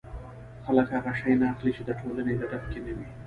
خلک 0.65 0.87
هغه 0.97 1.11
شی 1.19 1.33
نه 1.41 1.45
اخلي 1.53 1.71
چې 1.77 1.83
د 1.85 1.89
ټولنې 1.99 2.33
ګټه 2.41 2.57
پکې 2.63 2.79
نه 2.85 2.91
وي 2.97 3.05